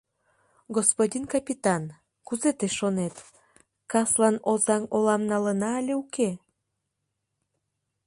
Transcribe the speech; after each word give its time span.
Господин 0.77 1.23
капитан, 1.33 1.83
кузе 2.27 2.51
тый 2.59 2.71
шонет: 2.77 3.15
каслан 3.91 4.35
Озаҥ 4.51 4.83
олам 4.97 5.21
налына 5.31 5.69
але 5.79 5.93
уке? 6.03 6.29